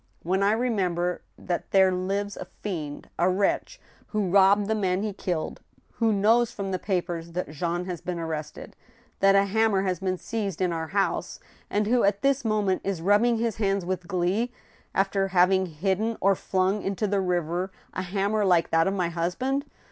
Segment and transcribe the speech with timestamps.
[0.23, 3.79] When I remember that there lives a fiend— a wretch
[4.13, 5.61] ^who robbed the man he killed,
[5.97, 8.75] who knows from the papers that Jean has been arrested,
[9.19, 12.99] that a hammer has been seized in our house, and who, at this moment, is
[12.99, 14.51] rubbing his hands with glee,
[14.95, 19.65] after having hidden or fiung into the river a hammer like that of my husband